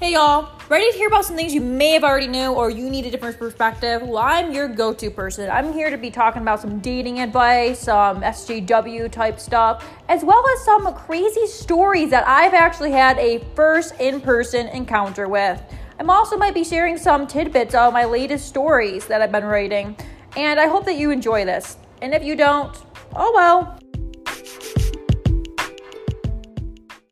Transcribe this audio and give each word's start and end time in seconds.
Hey 0.00 0.14
y'all, 0.14 0.50
ready 0.70 0.90
to 0.90 0.96
hear 0.96 1.08
about 1.08 1.26
some 1.26 1.36
things 1.36 1.52
you 1.52 1.60
may 1.60 1.90
have 1.90 2.04
already 2.04 2.26
knew 2.26 2.52
or 2.54 2.70
you 2.70 2.88
need 2.88 3.04
a 3.04 3.10
different 3.10 3.38
perspective? 3.38 4.00
Well, 4.00 4.16
I'm 4.16 4.50
your 4.50 4.66
go 4.66 4.94
to 4.94 5.10
person. 5.10 5.50
I'm 5.50 5.74
here 5.74 5.90
to 5.90 5.98
be 5.98 6.10
talking 6.10 6.40
about 6.40 6.58
some 6.58 6.78
dating 6.78 7.20
advice, 7.20 7.86
um, 7.86 8.22
some 8.22 8.22
SJW 8.22 9.12
type 9.12 9.38
stuff, 9.38 9.86
as 10.08 10.24
well 10.24 10.42
as 10.54 10.64
some 10.64 10.90
crazy 10.94 11.46
stories 11.46 12.08
that 12.12 12.26
I've 12.26 12.54
actually 12.54 12.92
had 12.92 13.18
a 13.18 13.44
first 13.54 13.92
in 14.00 14.22
person 14.22 14.68
encounter 14.68 15.28
with. 15.28 15.62
I'm 15.98 16.08
also 16.08 16.38
might 16.38 16.54
be 16.54 16.64
sharing 16.64 16.96
some 16.96 17.26
tidbits 17.26 17.74
of 17.74 17.92
my 17.92 18.06
latest 18.06 18.48
stories 18.48 19.06
that 19.06 19.20
I've 19.20 19.32
been 19.32 19.44
writing, 19.44 19.94
and 20.34 20.58
I 20.58 20.66
hope 20.66 20.86
that 20.86 20.96
you 20.96 21.10
enjoy 21.10 21.44
this. 21.44 21.76
And 22.00 22.14
if 22.14 22.24
you 22.24 22.36
don't, 22.36 22.74
oh 23.14 23.32
well. 23.34 23.78